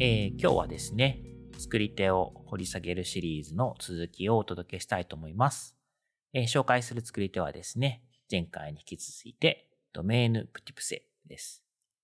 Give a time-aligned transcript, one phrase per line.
[0.00, 1.20] えー、今日はですね、
[1.56, 5.76] 作り手を掘り下げるシリーズの続きをお届けしたいと思います。
[6.32, 11.62] えー、紹介する作り手はですね、前回に引き続いて、ドメーヌ・プティプセです。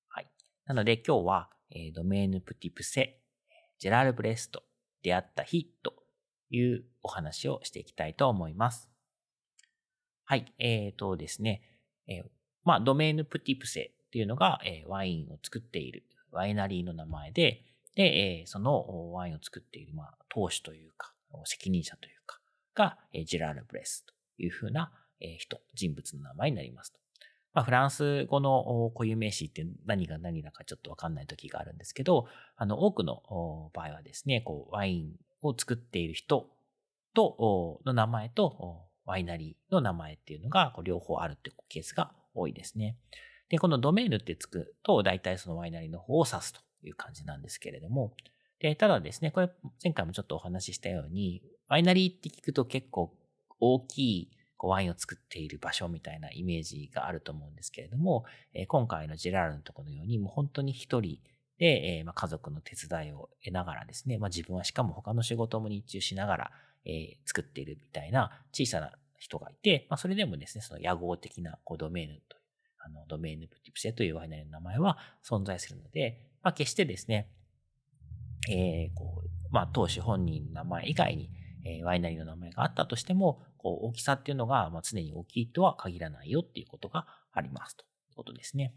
[0.09, 0.30] はい。
[0.66, 3.19] なので今日は、えー、ドメーヌ・プティプセ、
[3.80, 4.63] ジェラール・ブレスト、
[5.02, 5.95] 出会った日と
[6.51, 8.88] いうお話をしていきたいと思います。
[10.27, 10.54] はい。
[10.60, 11.63] えっ、ー、とですね、
[12.07, 12.25] えー、
[12.63, 21.13] まあ、ドメーヌ・プティプセっていうのが、えー、ワインを作っているワイナリーの名前で、で、えそのワインを作っている、まあ、当主というか、
[21.45, 22.41] 責任者というか、
[22.74, 24.93] が、えジェラール・ブレスというふうな
[25.38, 27.01] 人、人物の名前になりますと。
[27.52, 36.49] まあ、フランス語の固有名詞って何が何だかちょっとわかんない時があるんですけど、あの、多くの場合はですね、こう、ワインを作っている人
[37.15, 42.97] と、の名前と、ワイナリーの名前っていうのが、こう両方あるっていうケースが多いですね。
[43.49, 48.14] で、このドメーヌってつくと、大体そのワイナリーの方を指すという感じなんですけれども、
[48.60, 49.50] で、ただですね、これ
[49.82, 53.12] 前回もちょっとお話ししたように、ワイナリーって聞くと結構
[53.59, 58.24] 大きいワインを作っている場所みたいなイメージがあると思うんですけれども、
[58.68, 61.18] 今回のジェラールのところのように、もう本当に一人
[61.58, 66.50] で、えまあ、家族の手伝いを得ながらですね、まあ、自分はしかも他の仕事も日中しながら、
[66.84, 72.36] えー、作っているみたいな小さな人がいて、まあ、それでもですね、その野合的なこうドメーヌと
[72.84, 77.30] あの、ドメインヌプティプセというワイナリーの名前は存在するので、まあ、決してですね、
[78.48, 81.30] えー、こう、まあ、当主本人の名前以外に、
[81.64, 88.74] えー、ワイナリーの名前があったとしても、こう、大きさっていうのが、まあ、常に大きいとは限らないよっていうことがありますということですね。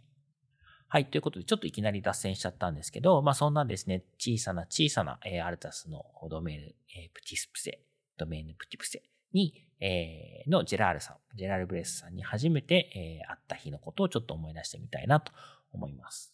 [0.88, 1.06] はい。
[1.06, 7.80] ということで、ちょっといきなり脱線しちゃったんですけど、まあ、そんなですね、小さな小さな、えー、アルタスのドメイン、えー、プティスプセ、
[8.18, 15.34] ドメインプティプセに、えー、のジェラールさん、ジェラール・ブレスさんに初めて、えー、会った日のことをちょっと思い出してみたいなと
[15.74, 16.34] 思います。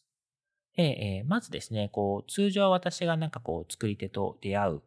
[0.75, 4.81] で、えー、まずですね、こう、通常は私がなんかこう、作り手と出会う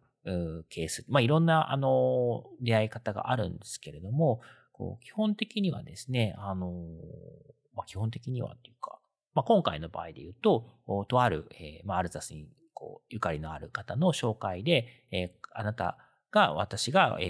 [0.69, 4.41] ケース、まあ、いろんな、あの、出会い方があるんですけれども、
[4.72, 6.72] こう基本的にはですね、あの、
[7.75, 8.99] まあ、基本的にはっていうか、
[9.34, 10.69] まあ、今回の場合で言うと、
[11.09, 15.99] とある、えーまあ、アルザスにこうゆかりのある方の紹介で、えー、あなた
[16.31, 17.25] が、私が、え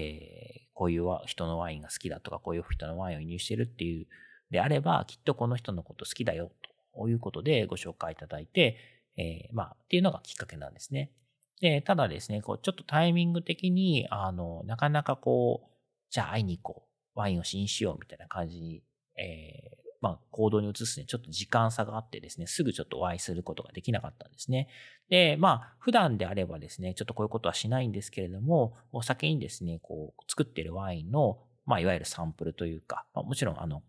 [0.58, 4.08] ー、こういう人のワインが好きだとか、こういう人のワインを輸入してるっていう
[4.50, 6.50] であれば、きっとこの人のこと好きだよ
[6.92, 8.76] ということでご紹介いただいて、
[9.16, 11.12] えー、まあ、っていうのがきっかけなんですね。
[11.60, 15.70] で、ただですね、こう、ちょっとタイミング的に、あの、なかなかこう、
[16.10, 16.88] じゃあ会いに行こう。
[17.14, 18.82] ワインを試飲しようみたいな感じに、
[19.16, 24.68] えまあ、行動に移すね、ちょっと時間差があってですね、すぐちょっとお会いすることができなかったんですね。
[25.08, 33.82] で、まあ、普段であればですね、ちょっとこういうことはしないんですけれども、お酒にですね、こう、作ってるワインの、まあ、いわゆるサンプルというか、まあ、もちろん、あの、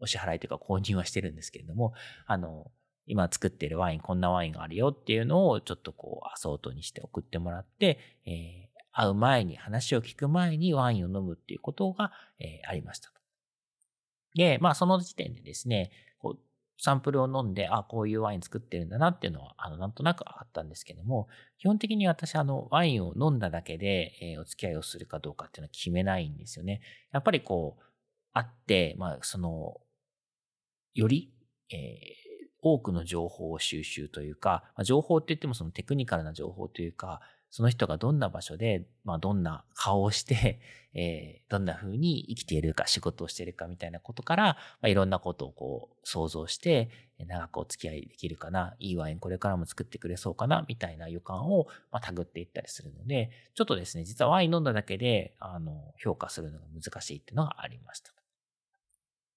[0.00, 1.94] お支払いというか購入はしてるんですけれども、
[2.26, 2.70] あの、
[3.06, 13.13] 今作ってるワイン、こんなワインがあるよっていうのをちょっとこう、アソートにして送ってもらって、えー、会う前に、話を聞く前にワインを飲むっていうことが、えー、ありました。
[14.34, 16.44] で、まあその時点でですね、こう
[16.78, 21.28] サンプルを飲んで、あ、こういうワイン作ってるんだなっていうのは、あの、なんとなく分かったんですけども、
[21.58, 26.80] 基本的に私、あの、ワインを飲んだだけで、えー、お付き合いをするかどうかっていうのは決めないんですよね。
[27.12, 27.82] やっぱりこう、
[28.32, 29.80] あって、まあ、その、
[30.94, 31.32] より、
[31.70, 31.78] えー、
[32.60, 37.20] 多くの情報を収集というか、まあ、情報って言ってもそのテクニカルな情報というか、
[37.54, 40.58] その人がどんな場所で、まあ、どんな顔をして、
[40.92, 58.12] えー、どんな風に生きているか、仕事をしているかみたいなことから、まあ、いろんなことをこう想像して、長くお付き合いできるかな、いいワインこれからも作ってくれそうかな、みたいな予感を、まあ、手繰っていったりするので、ちょっとですね、実はワイン飲んだだけで、あの、評価するのが難しいっていうのがありました。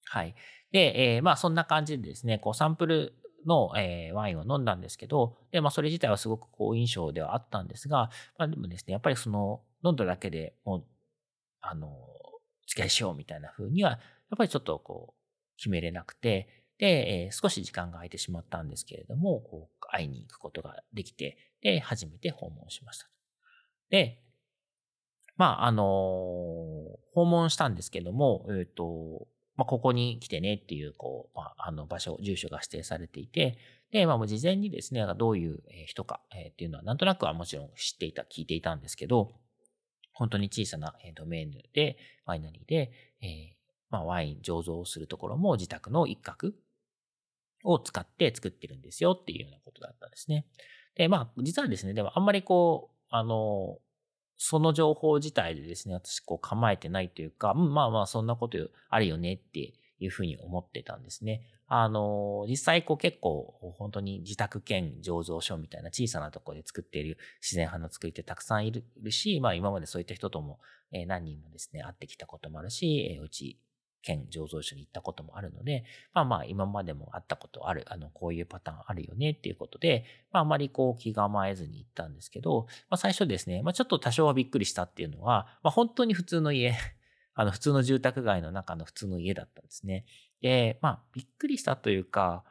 [0.05, 0.33] はい。
[0.71, 3.13] で、えー、まあそんな感じでですね、こうサンプル
[3.45, 10.83] の、えー、ワインを飲んだんですけど、で、まあ、それ自体はすごく好印象ではあったんですが、まあ、でもですね、やっぱりその、飲んだだけでもう、
[11.61, 11.95] あの、
[12.67, 13.99] 付き合いしようみたいな風には、やっ
[14.37, 23.09] ぱりちょっとこう、決めれなくて、で、えー、少し時間が空いてしまったんですけれども、こう会いに行くことができて、で、初めて訪問しました。
[23.89, 24.21] で、
[25.37, 25.85] まあ、あのー、
[27.13, 33.57] 訪問したんですけども、えっ、ー、と、まあ、ここに来てねっていう、こう、まあ、あの場所、住所が指定されていて、
[33.91, 39.33] で、まあ、もう事前にですね、どういう人か、えっていうのは、なんとなくはもちろん知っていた、聞いていたんですけど、
[40.13, 43.29] 本当に小さなドメインで、ワイナリーで、えー、
[43.89, 46.53] まあ、ワイン醸造するところも自宅の一角
[47.63, 50.45] を使って作ってるんですよっていうようなことだったんですね。
[50.95, 53.79] で、まあ、実はですね、でもあんまりこう、あの、
[54.37, 58.57] その情報自体でですね、私こう構えてないというか、うん、まあまあそんなこと
[58.89, 61.41] あるよねっていうふうに思ってたんですね。
[61.67, 70.59] あの、実際こう結構本当に自宅兼醸造所みたいな小さなところで作っている自然派の作り手たくさんいるし、まあ今までそういった人とも
[71.07, 73.59] 何人もですね、会ってきたこともあるし、うち
[74.01, 75.83] 県醸造所に行ったこともあるので、
[76.13, 86.75] まあまあ今までもあったことある、あの、こういうパターンあるよねっていうことで、まああまりこう気構えずに行ったんですけど、まあ最初ですね、まあちょっと多少はびっくりしたっていうのは、まあ本当に普通の家、
[87.33, 90.05] あの普通の住宅街の中の普通の家だったんですね。
[90.41, 92.43] で、まあびっくりしたというか、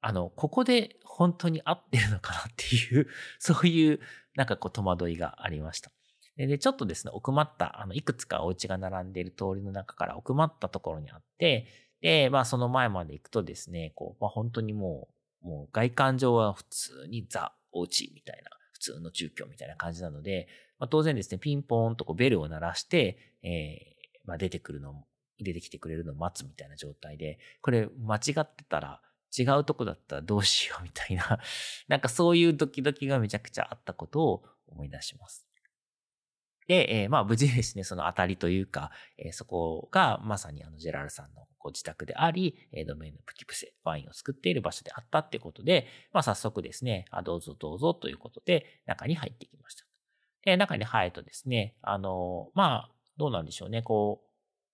[0.00, 3.08] あの、ここで本当に合ってるのかなっていう、
[3.38, 4.00] そういう
[4.34, 5.90] なんかこう戸惑いがありました。
[6.36, 11.66] で、ちょっとですね、奥まった、あの、いくつかお家が並んでいる通りの中から奥まったところにあって、
[12.00, 15.08] で、まあその前まで行くとですね、こう、まあ本当にも
[15.42, 20.48] う、もう外観上は普通にザ・お家みたいな、普通の住居みたいな感じなので、
[20.78, 25.04] まあ当然ですね、ピンポーンとこうベルを鳴らして、えー、まあ出てくるの、
[25.38, 29.00] 出てきてくれるのを待つみたいな状態で、これ間違ってたら、
[29.36, 31.38] 違うとこだったらどうしようみたいな、
[31.88, 35.46] なんかそういうドキドキがめちゃくちゃあったことを思い出します。
[36.68, 49.84] で、えー、まあ無事ですね、その当たりというか、えー、そこがまさにあのジェラールさんのご自宅であり、えー、ドメインのプティプセ、ワインを作っている場所であったってことで、まあ早速ですね、あどうぞどうぞということで中に入ってきました。
[50.44, 54.28] で、中に入るとですね、あの、まあ、どうなんでしょうね、こう、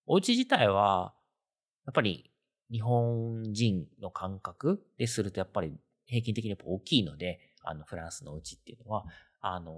[0.06, 1.14] お家自体は、
[1.86, 2.30] やっぱり
[2.70, 5.74] 日本人の感覚でするとやっぱり
[6.06, 9.04] 平均的に大きいので、あのフランスのお家っていうのは、
[9.40, 9.72] あの、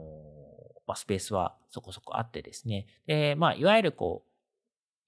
[0.87, 2.87] まあ、スペースはそこそこあってですね。
[3.07, 4.31] で、まあ、いわゆるこう、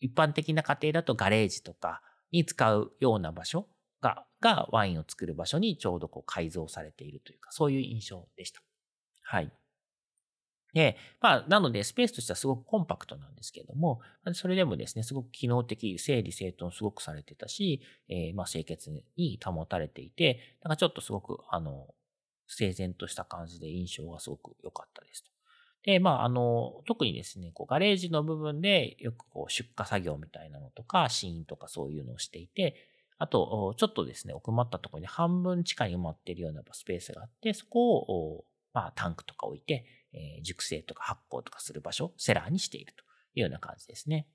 [0.01, 2.03] 一般的な家庭だとガレージとか
[2.33, 3.69] に使うような場所
[4.01, 8.61] が、がワインを作る場所にちょうどこう改造されているというか、そういう印象でした。
[9.23, 9.53] はい。
[10.73, 14.01] で、まあ、なので、スペースとしてはすごくコンパクトなんですけれども、
[14.33, 21.95] それでもですね、すごく機能的、整理整頓すごくされてたし、えー、まあ、清潔に保たれていて、なんかちょっとすごく、あの、
[22.55, 25.31] 整然とした感じで印象がすごく良かったですと。
[25.85, 32.77] で、まあ、あの、特にですね、こうガレージの部分でよくこう出荷作業みたいなのとか、試飲とかそういうのをしていて、
[33.19, 43.05] あと、ちょっとですね、奥まったところに半分地下に埋まっているようなスペースがあって、そこを、まあ、タンクとか置いて、え、熟成とか発酵とかする場所、セラーにしていると
[43.35, 44.27] いうような感じですね。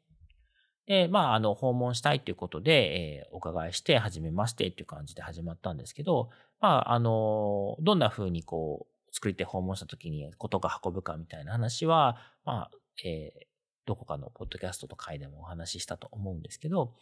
[0.87, 6.29] で、まあ、あの、訪問したいということで、え、お伺いして、はじめましてっていう感じで始まったんですけど、
[6.61, 12.71] まあ、あの、どんな風にこう、作り手訪問した時にことが運ぶかみたいな話は、まあ、
[13.03, 13.45] えー、
[13.85, 16.93] どこかのポッドキャストと会でもお話ししたと思うんですけど、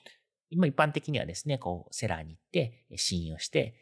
[0.50, 3.76] 今一般的にはですね、こう、セラーに行って、信用して、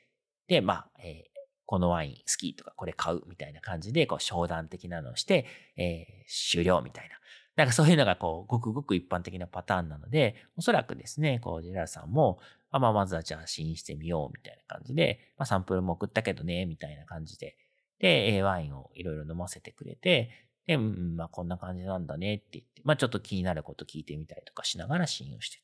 [0.48, 1.34] で、まあ、えー、
[1.66, 5.46] このワイン好きとかこれ買うみたいな感じで、こう、商談的なのをして、
[5.78, 7.16] えー、終了みたいな。
[7.56, 12.40] なんかそういうのがこう、ごくごく一般的なパターンなので、おそらくですね、こう、ジェラルさんも、
[12.72, 17.56] まあ、まずはじゃあ試飲してみようみたいな感じで、まあ、サンプルも送ったけどね、みたいな感じで、
[18.00, 20.32] で、ワインをいろいろ飲ませてくれて、
[20.66, 25.62] で、うん、まあこんな感じなんだねって言って、まあちょっと気になること聞いてみたりとかしながら試飲をして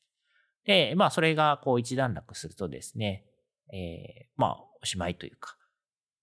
[0.64, 3.24] で、まあそれがこう一段落するとですね、
[3.72, 5.56] えー、まあおしまいというか、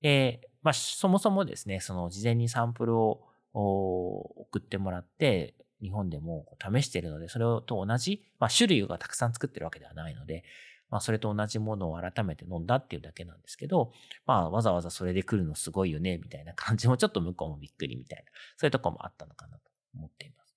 [0.02, 3.24] で、まあそもそもですね、その事前にサンプルを
[3.54, 10.44] 送ってもらって、日本でも試しているので、それと同じ、まあ種類がたくさん作ってるわけではないので、
[10.90, 13.92] まあ、それと同じものを改めて飲んだっていうだけなんですけど、
[14.26, 19.64] まあ、わざわざそれで来るのすごいよね、みたいな感じもちょっと向こうもびっくりみたいな、そういうとこもあったのかなと
[19.96, 20.56] 思っています。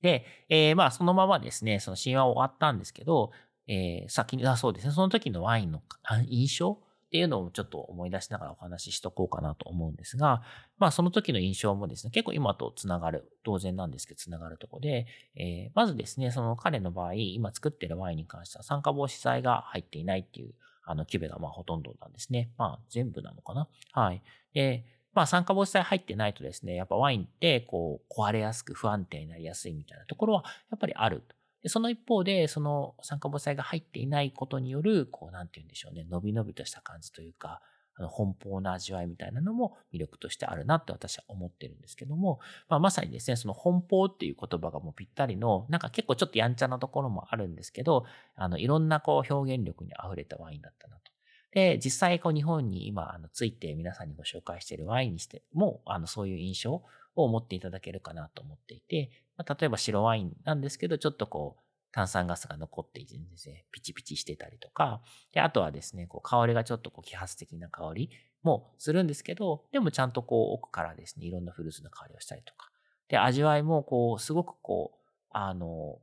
[0.00, 3.30] で、えー、まあ、そのままですね、その神話終わったんですけど、
[3.68, 5.82] えー、先に、あ、そうですね、その時のワインの
[6.26, 6.80] 印象
[7.12, 10.40] っていうのをちょっと思い出しながらお話ししとこうかなと思うんですが、
[10.78, 20.54] まあその時の印象もですね、結構今とつながる、当然なんですけどつながるとこで、えー、まずですね、その彼の場合、今作ってるワインに関しては酸化防止剤が入っていないっていう、
[20.86, 22.48] あの、キュベがまあほとんどなんですね。
[22.56, 23.68] まあ全部なのかな。
[23.92, 24.22] はい。
[24.54, 31.24] で、まあ酸化防止剤入ってないとですね、やっぱワインってこう壊れやすく不安定になりやすいみたいなところはやっぱりある。
[31.62, 37.60] でその一方で、その酸化防剤が入っていないことによる、こう、なんて言うんでしょうね、伸び伸びとした感じというか、
[37.94, 48.04] あの奔放な味わいみたいなのも魅力としてあるなって私は思ってるんですけども、まあ、まさにですね、その奔放っていう言葉がもうぴったりの、なんか結構ちょっとやんちゃなところもあるんですけど、
[48.34, 51.12] あの、いろんなこう表現力に溢れたワインだったなと。
[51.52, 56.82] で、実際こう日本に今、あの、ついて皆さんにご紹介しているワインにしても、あの、そういう印象
[57.14, 65.02] を持っていただけるかなと思っていて、まあ、例えば白ワインなんですけど、ちょっとこう、炭酸ガスが残っていてですね、ピチピチしてたりとか、
[65.32, 68.10] で、あとはですね、こう香りがちょっとこう揮発的な香り
[68.42, 72.70] もするんですけど、でもちゃんとこう奥からですね、いろんなフルーツの香りをしたりとか。
[73.08, 75.98] で、味わいもこう、すごくこう、あの、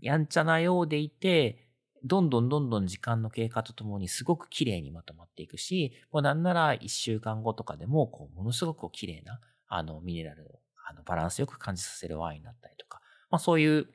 [0.00, 1.68] やんちゃなようでいて、
[2.04, 9.40] どんどんどんどん時間の経過とともにすごく綺麗にまとまっていくし、もうなんなら一週間後とかでも、こう、ものすごく綺麗な、
[9.74, 13.00] あの、ミネラルを、あの、バランスよく感じさせるワインだったりとか、
[13.30, 13.86] まあそういう、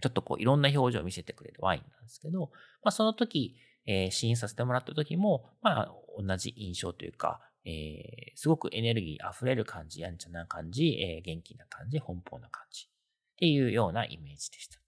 [0.00, 2.50] ちょっとこう、いろんな表情を見せてくれるワインなんですけど、
[2.82, 12.88] まあその時、えー、試飲させてもらった時も、まあ同じ印象というか、えー、すごくエネルギー溢れる感じ、やんちゃな感じ、えー、元気な感じ、奔放な感じっ
[13.36, 14.80] ていうようなイメージでした。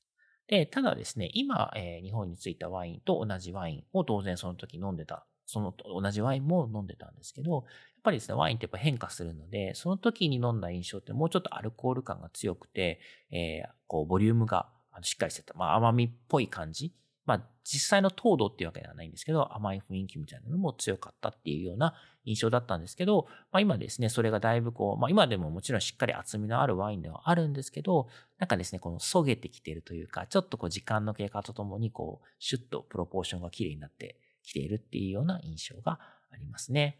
[0.48, 7.64] で、ただですね、今、えー、日本に着いたワインと同じワインを当然その時飲んでた、その同じワインも飲んでたんですけど、やっ
[8.02, 14.68] ぱりですね、ワインってやっぱ変化するので、その時に飲んだ印象ってもうちょっとアルコール感が強くて、えー、こう、ボリュームが
[15.02, 16.94] しっかりしてた、まあ甘みっぽい感じ。
[17.26, 34.16] まあ、実際の糖度っていうわけではないんですけど、甘い雰囲気みたいなのも強かったっていうような印象だったんですけど、まあ今ですね、それがだいぶこう、まあ今でももちろんしっかり厚みのあるワインではあるんですけど、なんかですね、このそげてきてるというか、ちょっとこう時間の経過とともにこう、シュッとプロポーションが綺麗になって
[34.50, 35.98] きているっていうような印象が
[36.30, 36.98] ありますね。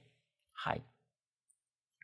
[0.53, 0.83] はい。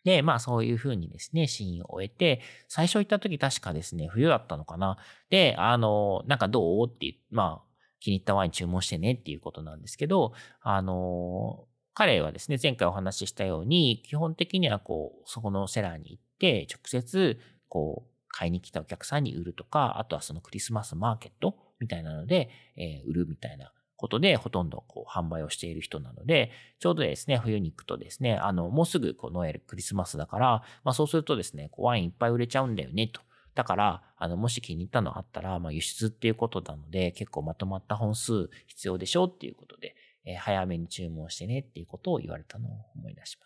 [0.04, 4.98] で、まあそういうふうにですね、シーンを終えて、最初行った時確かですね、冬だったのかな。
[5.30, 6.86] で、あの、なんかどう？
[6.88, 7.66] って、まあ
[7.98, 33.20] 気に入ったワイン注文してねっていうことなんですけど、あの、彼はですね、前回お話ししたように、基本的にはこう、そこのセラーに行って、直接、こう、買いに来たお客さんに売るとか、あとはそのクリスマスマーケットみたいなので、えー、売るみたいなことで、ほとんどこう販売をしている人なので、ちょうどですね、冬に行くとですね、あの、もうすぐこうノエル、クリスマスだから、まあそうするとですね、こうワインいっぱい売れちゃうんだよね、と
[33.56, 43.45] だから、あの、もし気に入ったのあったら、まあ、輸出っていうことなので、結構まとまった本数必要でしょうっていうことで、えー、早めに注文してねっていうことを言われたのを思い出しま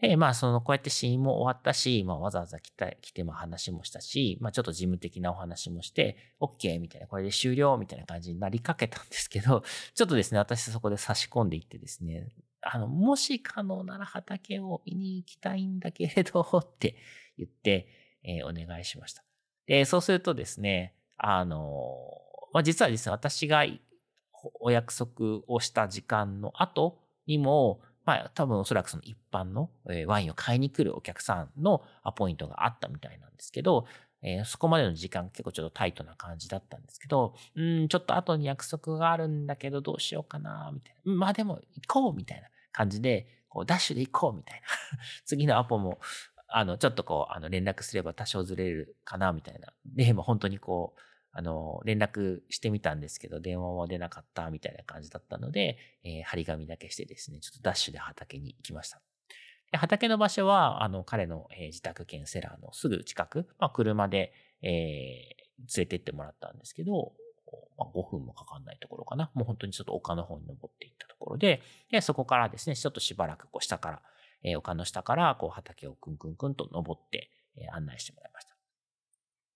[0.00, 6.80] で、まあ、その、こうやって試飲も終わったし、まあ、わざわざ来て、来ても話もしたし、まあ、ちょっと事務的なお話もして、OK!
[6.80, 9.62] みたいな、これで終了みたいな感じになりかけたんですけど、
[9.94, 12.28] ちょっとですね、私そこで差し込んでいってですね、
[12.62, 16.96] あの、もし可能なら畑を見に行きたいんだけれど、 って
[17.36, 17.86] 言って、
[18.22, 19.22] えー、お願いしました。
[19.66, 21.94] で、そうするとですね、あの、
[22.54, 23.66] まあ、実はですね、私が
[24.60, 29.70] お約束をした時間の後にも、まあ、多分おそらくその一般の
[30.08, 33.86] ワインを買いに来るお客さんのアポイントがあったみたいなんですけど、
[34.20, 41.12] えー、そこまでの時間結構ちょっとタイトな感じだったんですけど、うん、ちょっと後に約束があるんだけどどうしようかな、みたいな。
[41.12, 44.66] まあでも行こう、みたいな感じで、こうダッシュで行こう、みたいな。
[45.24, 46.00] 次のアポも
[46.48, 49.72] あの、ちょっとこう、あの、連絡すれば多少ずれるかな、みたいな。
[49.86, 51.00] で、も本当にこう、
[51.32, 59.00] あの、連絡してみたんですけど、電話は出なかった、みたいな感じだったので、えー、張り紙だけしてですね、ちょっとダッシュで畑に行きました。
[59.70, 64.32] で畑の場所は、あの、彼の、えー、自宅兼セラーのすぐ近く、まあ、車で、
[64.62, 67.12] えー、連れてってもらったんですけど、
[67.78, 69.30] まあ、5分もかかんないところかな。
[69.34, 74.02] もう本当にちょっと丘の方に登っていったところで、で、そこからですね、ちょっとしばらくこう下から、
[74.42, 78.49] えー、丘の下からこう畑をくんくんくんと登って、えー、案内してもらいました。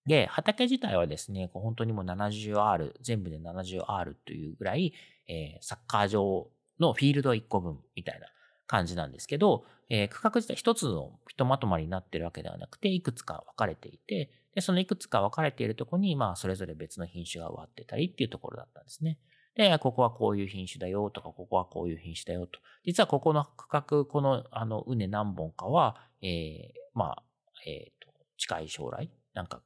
[0.06, 4.92] で、畑自体はですね、本当にもう 70R、全部で 70R というぐらい、
[5.28, 8.26] えー、サッカー場のフィールド1個分みたいな
[8.66, 19.18] 感じなんですけど、えー、区画自体一つのひとまとまりになってるわけではなくて、いくつか分かれていて、で、そのいくつか分かれているところに、まあ、それぞれ別の品種が植わってたりっていうところだったんですね。
[19.56, 22.58] で、ここはこういう品種だよとか、ここはこういう品種だよと。
[22.84, 27.22] 実はここの区画、この、あの、畝何本かは、えー、まあ、
[27.66, 29.62] えっ、ー、と、近い将来、なんか、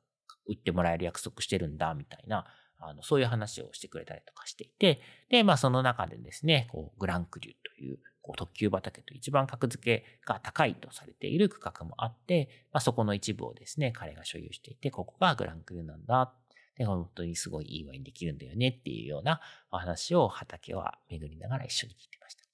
[0.48, 2.46] 売ってもらえる約束してるんだ、みたいな、
[2.78, 16.32] あの、そういう話をしてくれたりとかしていて、で、まあ、その中でですね、こう、グランクリュという、こう、特急畑と一番格付けが高いとされている区画もあって、まあ、そこの一部をですね、彼が所有していて、ここがグランクリュなんだ、
[16.76, 19.40] で、本当にすごいいいワインできるんだよねっていうような
[19.72, 22.44] お話を畑は巡りながら一緒に聞いてました。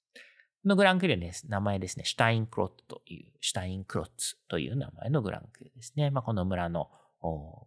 [0.65, 1.47] このグランクリュです。
[1.47, 2.05] 名前ですね。
[2.05, 6.09] シュタインクロットという、シュタインクロッツという名前のグランクリュですね。
[6.09, 6.89] まあ、この村の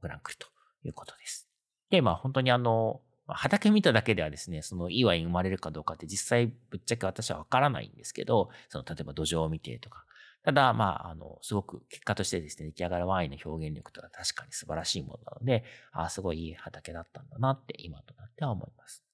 [0.01, 0.47] グランクリュと
[0.85, 1.49] いうことです。
[1.91, 10.05] で、まあ本当にあの、畑見ただけではですね、そのいいワイン生まれるかどうかって実際ぶっちゃけ私はわからないんですけど、その例えば土壌を見てとか。
[10.45, 19.05] ただ、まあ、あの、すごく結果としてですね、出来上がるワインの表現力とか確かに素晴らしいものなので、ああ、すごいいい畑だったんだなって今となっては思います。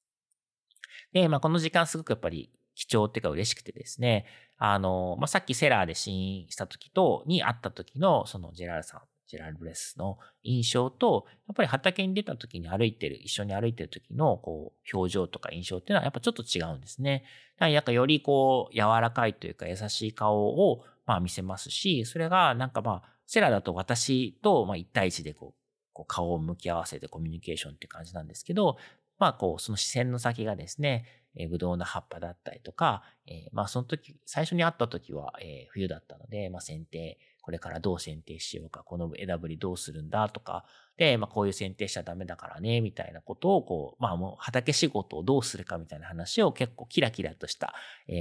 [1.12, 4.26] で、まあ、この時間すごくやっぱり貴重っていうか嬉しくてですね、
[4.58, 17.24] あの、まあ、さっきセラーで試飲した時と、に会った時の、そのジェラールさんジェラルブレスの印象と、やっぱり畑に出た時に歩いてる、一緒に歩いてる時のこう表情とか印象っていうのはやっぱちょっと違うんですね。
[17.58, 28.76] だかよりこう柔らかいというか優しい顔をまあ見せますし、それがなんかまあセラだと私とまあ1対1でこうこう顔を向き合わせてコミュニケーションって感じなんですけど、
[29.18, 40.64] まあこうその視線の先がですね、えー、ブドウの葉っぱだったりとか、えー、まあその時、最初に会った時は、えー、冬だったので、まあ剪定これからどう選定しようか、この枝ぶりどうするんだとか、
[40.96, 47.74] で、まあこういう選定しちゃダメだからね、みたいなことを、こう、まあもう畑仕事をどうするかみたいな話を結構キラキラとした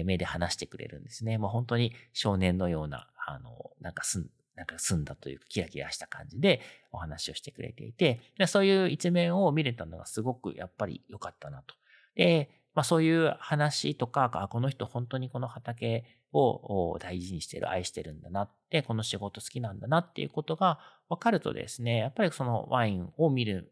[0.03, 1.38] 目で話してくれるんですね。
[1.38, 6.60] もう本当に少年のような、あの、なんかすん、なんか澄んだというか、キラキラした感じで
[6.92, 11.75] お話をしてくれていて、でそういう一面を見れたのがすごくやっぱり良かったなと。
[12.15, 23.72] で、まあそういう話とか、あ、この人本当にこの畑を大事にしてる、愛してるんだなって、この仕事好きなんだなっていうことが分かるとですね、やっぱりそのワインを見る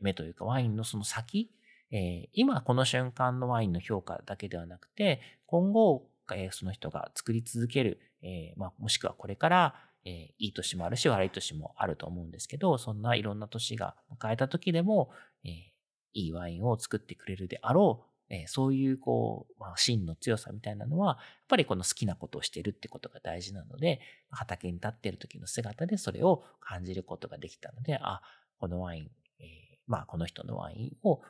[0.00, 1.50] 目というか、ワインのその先、
[2.32, 6.08] 今この瞬間のワインの評価だけではなくて、今後、
[6.50, 8.00] その人が作り続ける、
[8.56, 15.10] まあ、もしくはこれから、いい年もあるし悪い年もあると思うんですけど、そんないろんな年が迎えた時でも、
[15.44, 15.70] い
[16.14, 21.16] いワインを作ってくれるであろうえそういうこう、まあ、芯の強さみたいなのは、やっ
[21.48, 28.22] ぱりこの好きなことをしてるってことが大事なので、畑に立ってる時の姿でそれを感じることができたので、あ、
[28.58, 29.46] このワイン、えー、
[29.86, 31.20] まあこの人のワインを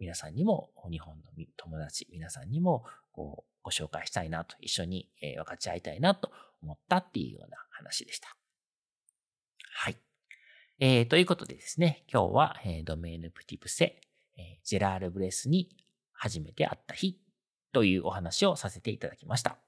[0.00, 1.22] 皆さんにも、日本の
[1.56, 8.36] 友達、皆さんにもこうご紹介したいなと、一緒にえ分かち合いたいなと思ったっていうような話でした。
[9.72, 9.96] はい。
[10.80, 14.00] えー、ということでですね、今日は、え、ドメーヌ・プティプセ、
[14.36, 15.85] え、ジェラール・ブレスに
[16.16, 17.18] 初めて会った日
[17.72, 19.58] というお話をさせていただきました。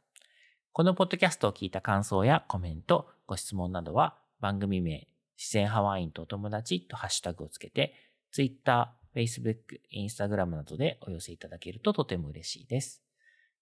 [0.72, 7.94] このポッドキャストを聞いた感想やコメント、ご質問などは番組名、自然ハワインとお友達とハッシュタグをつけて、
[8.32, 9.56] Twitter、Facebook、
[9.94, 13.02] Instagram などでお寄せいただけるととても嬉しいです。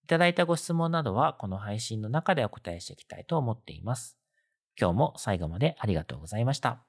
[0.05, 4.17] いただいたご質問などはこの配信の中でお答えしていきたいと思っています。
[4.79, 6.86] 今日も最後までありがとうございました。